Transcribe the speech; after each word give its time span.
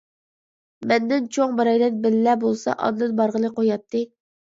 مەندىن 0.91 1.27
چوڭ 1.35 1.53
بىرەيلەن 1.59 1.99
بىللە 2.05 2.33
بولسا 2.45 2.73
ئاندىن 2.87 3.13
بارغىلى 3.21 3.53
قوياتتى. 3.61 4.03